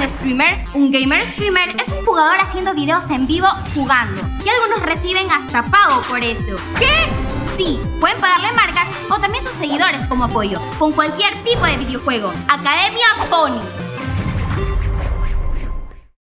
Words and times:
un 0.00 0.08
streamer? 0.08 0.64
Un 0.72 0.90
gamer 0.90 1.26
streamer 1.26 1.68
es 1.78 1.88
un 1.88 2.04
jugador 2.06 2.38
haciendo 2.40 2.74
videos 2.74 3.10
en 3.10 3.26
vivo 3.26 3.48
jugando. 3.74 4.22
Y 4.44 4.48
algunos 4.48 4.82
reciben 4.82 5.30
hasta 5.30 5.62
pago 5.64 6.00
por 6.08 6.22
eso. 6.22 6.56
¿Qué? 6.78 6.88
Sí, 7.56 7.78
pueden 8.00 8.18
pagarle 8.18 8.50
marcas 8.52 8.88
o 9.10 9.18
también 9.18 9.44
sus 9.44 9.54
seguidores 9.56 10.06
como 10.06 10.24
apoyo, 10.24 10.58
con 10.78 10.92
cualquier 10.92 11.34
tipo 11.42 11.66
de 11.66 11.76
videojuego. 11.76 12.32
Academia 12.48 13.06
Pony. 13.28 13.60